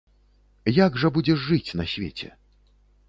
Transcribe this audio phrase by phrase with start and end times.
[0.77, 2.33] Як жа будзеш жыць на свеце?